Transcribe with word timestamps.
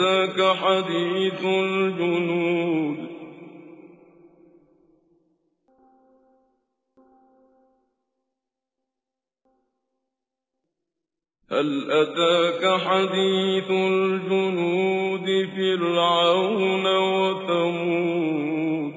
أتاك 0.00 0.56
حديث 0.56 1.44
الجنود. 1.44 3.08
هل 11.50 11.90
أتاك 11.90 12.80
حديث 12.80 13.70
الجنود 13.70 15.48
فرعون 15.56 16.86
وثمود؟ 17.26 18.92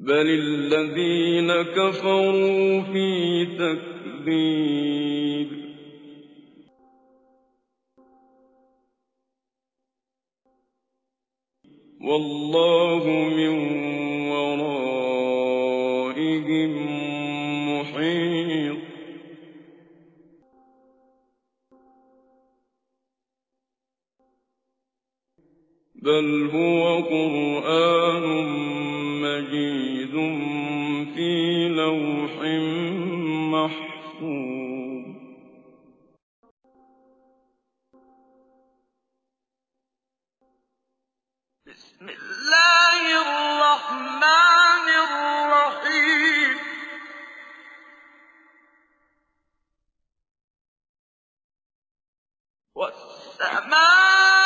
بل 0.00 0.26
الذين 0.26 1.62
كفروا 1.62 2.80
في 2.80 3.46
تكذيب. 3.46 5.59
وَاللَّهُ 12.00 13.04
مِن 13.08 13.54
وَرَائِهِم 14.32 15.40
مُّحِيطٌ. 17.68 18.78
بَلْ 25.94 26.50
هُوَ 26.54 27.02
قُرْآنٌ 27.02 28.49
الرحمن 43.90 44.88
الرحيم. 44.88 46.58
والسماء 52.74 54.39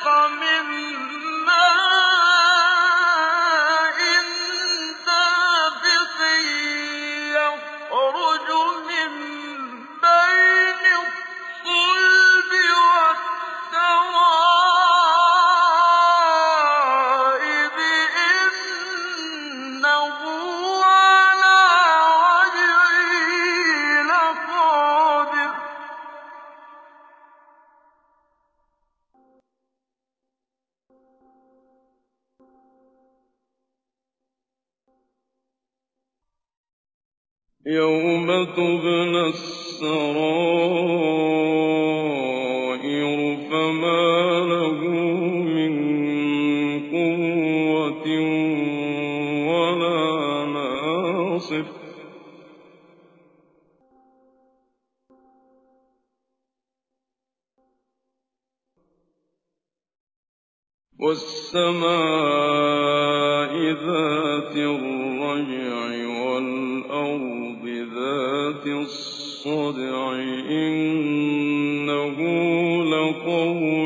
يَوْمَ 0.00 0.49
نَاصِرٍ 51.51 51.65
وَالسَّمَاءِ 60.99 61.91
ذَاتِ 63.71 64.55
الرَّجْعِ 64.55 65.75
وَالْأَرْضِ 66.23 67.65
ذَاتِ 67.67 68.65
الصَّدْعِ. 68.67 70.13
إِنَّهُ 70.49 72.17
لَقَوْلٌ 72.83 73.80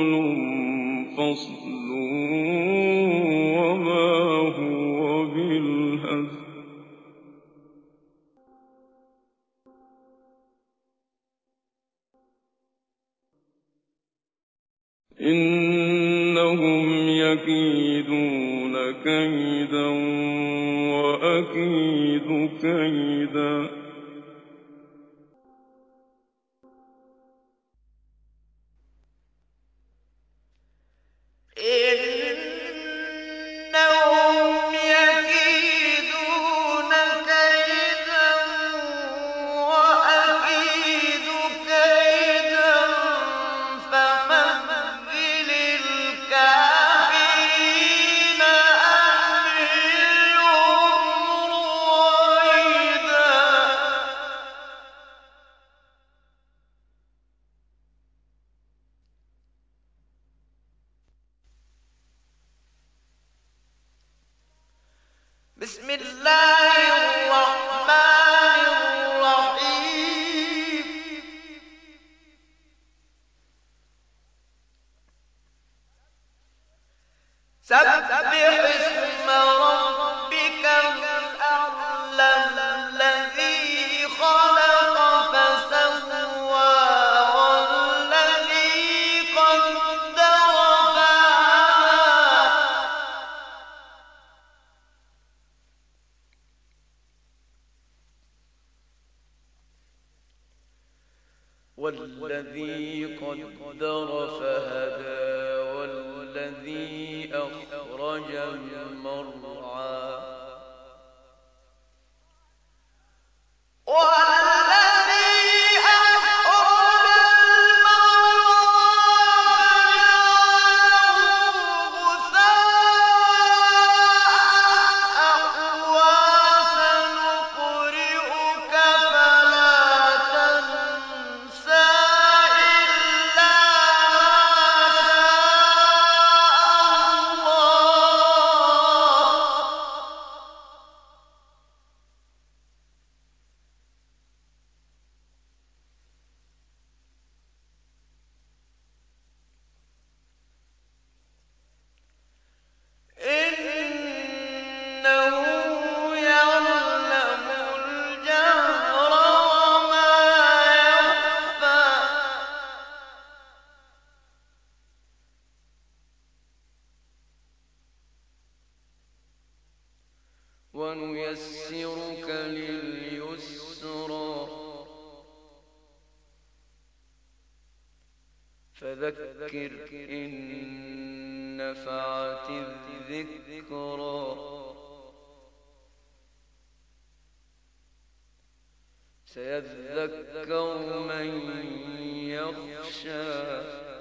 يخشى 192.63 193.94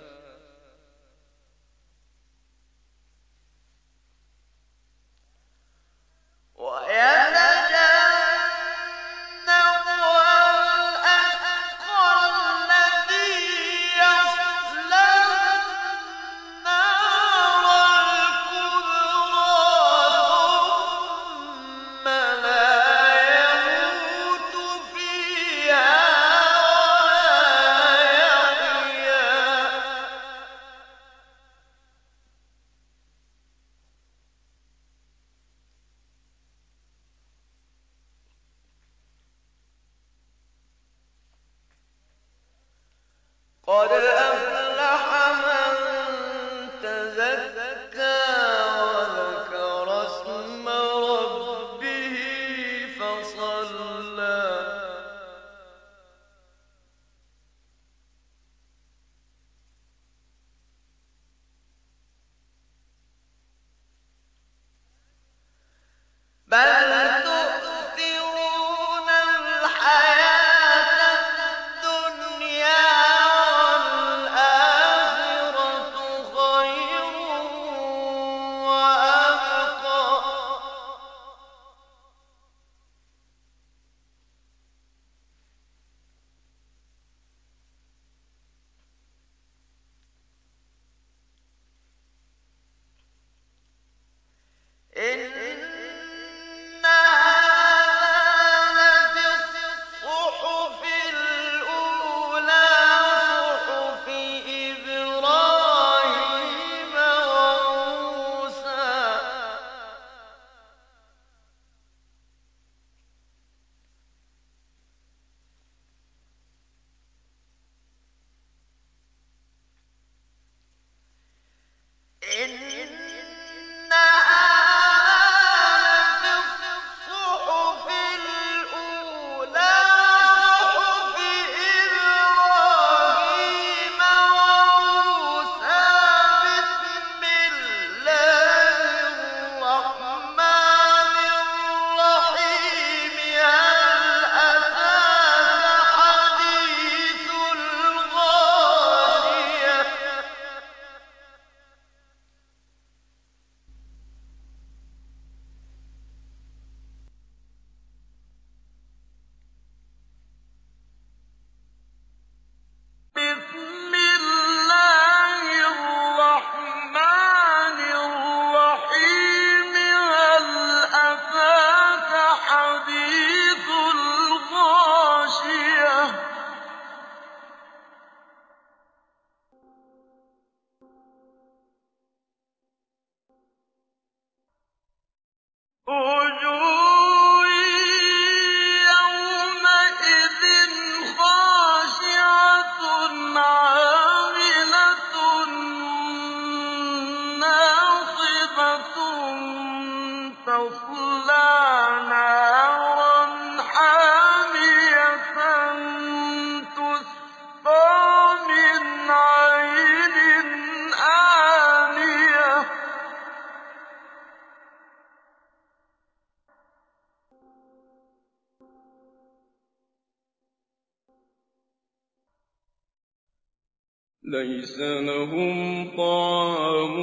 لَّيْسَ 224.24 224.80
لَهُمْ 224.80 225.88
طَعَامٌ 225.96 226.96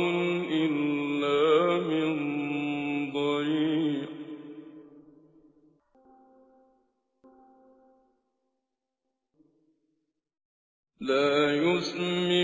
إِلَّا 0.50 1.80
مِن 1.88 2.10
ضَرِيعٍ 3.14 4.08
لَّا 11.02 11.56
يُسْمِنُ 11.56 12.41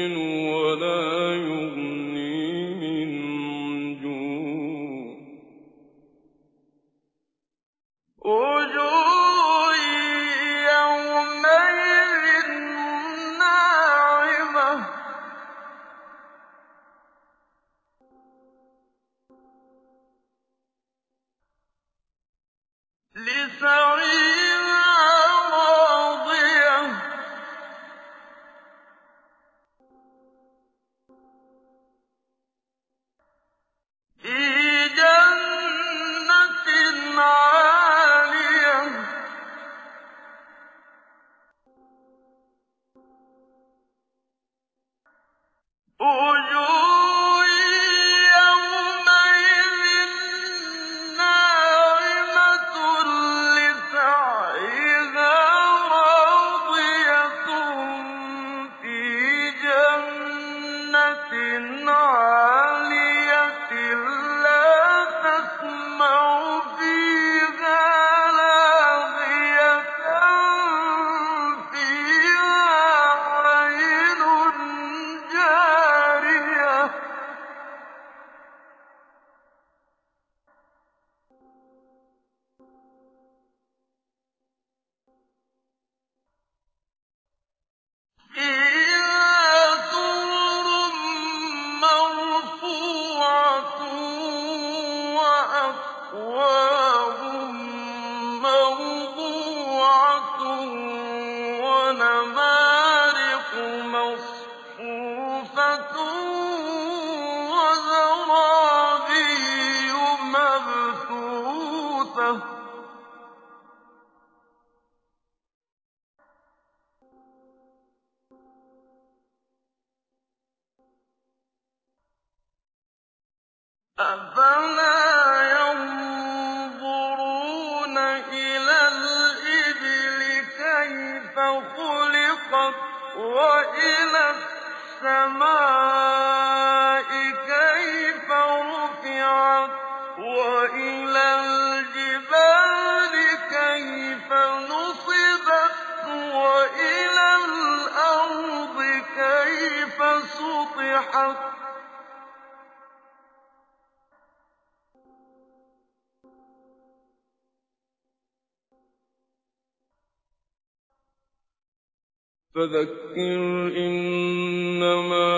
فَذَكِّرْ 162.58 163.42
إِنَّمَا 163.78 165.30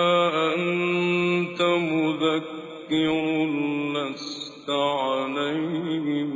أَنتَ 0.54 1.60
مُذَكِّرٌ 1.62 3.46
لَّسْتَ 3.94 4.68
عَلَيْهِم 4.68 6.30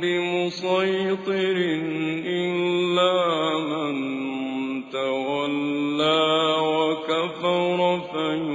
بِمُصَيْطِرٍ 0.00 1.67
فينفع 8.12 8.47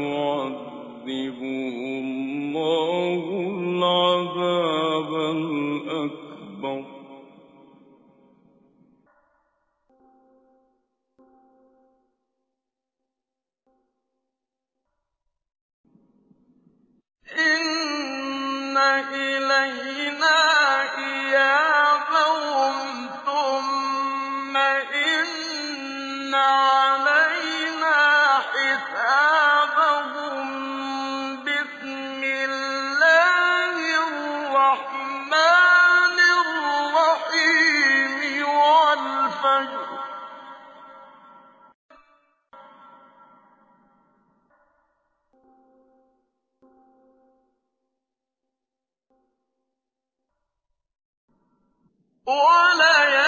وَلَيَالٍ 52.28 53.14
عَشْرٍ 53.20 53.23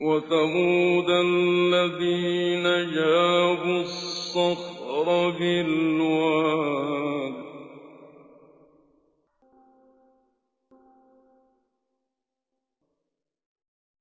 وَثَمُودَ 0.00 1.10
الَّذِينَ 1.10 2.62
جَابُوا 2.94 3.80
الصَّخْرَ 3.82 5.30
بِالْوَادِ. 5.30 7.34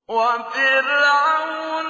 وَفِرْعَوْنَ 0.09 1.88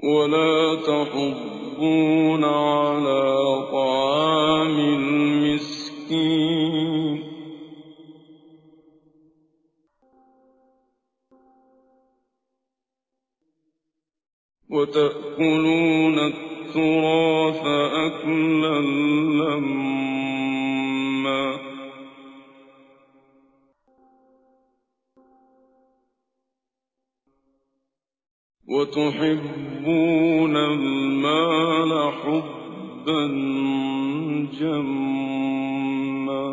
وَلَا 0.04 0.76
تحضون 0.76 2.44
عَلَىٰ 2.44 3.68
طَعَامِ 3.72 4.78
الْمِسْكِينِ. 4.80 5.76
وَتَأْكُلُونَ 14.70 16.45
التُّرَابَ 16.76 17.66
أَكْلًا 18.06 18.80
لَّمًّا 19.40 20.66
وَتُحِبُّونَ 28.68 30.56
الْمَالَ 30.56 32.14
حُبًّا 32.14 33.24
جَمًّا 34.60 36.46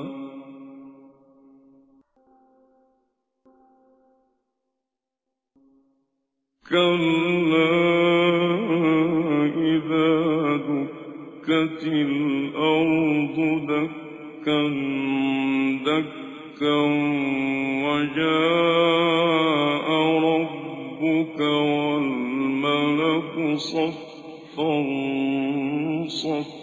كَلَّا 6.70 8.31
دكت 11.42 11.82
الْأَرْضُ 11.86 13.36
دَكًّا 13.66 14.62
دَكًّا 15.86 16.76
وَجَاءَ 17.84 19.06
رَبُّكَ 20.28 21.40
وَالْمَلَكُ 21.40 23.34
صَفًّا 23.56 24.72
صَفًّا. 26.08 26.61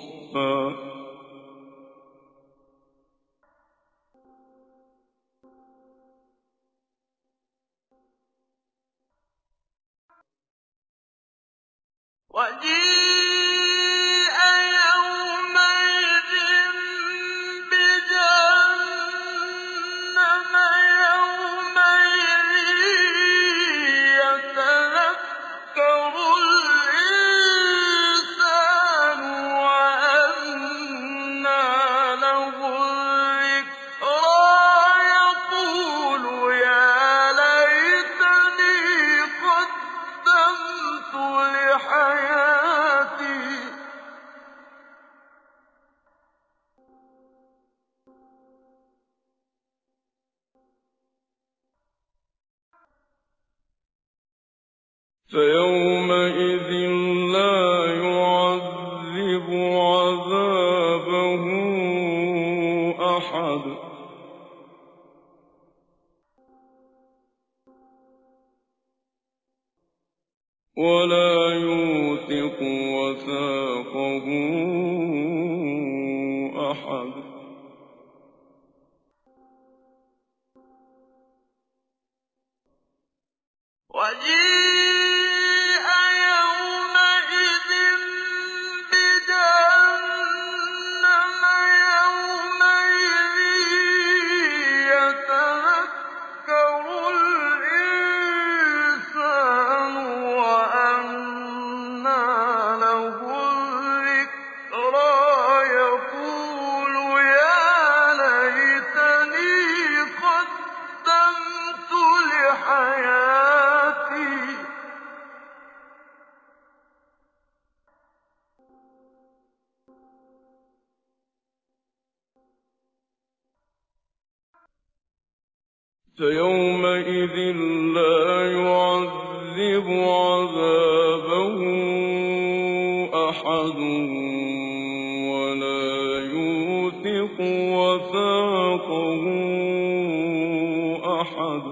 أَحَدٌ 141.40 141.64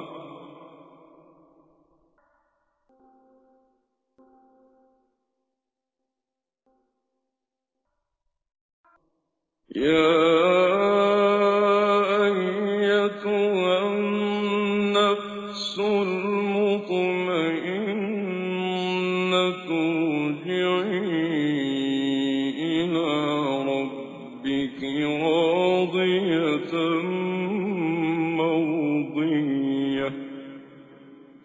يَا 9.76 10.67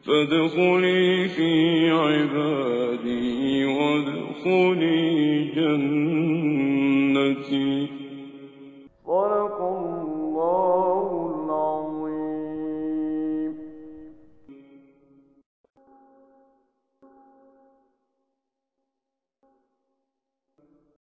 فَادْخُلِي 0.06 1.28
فِي 1.28 1.90
عِبَادِي 1.90 3.64
وَادْخُلِي 3.64 5.44
جَنَّتِي. 5.56 6.31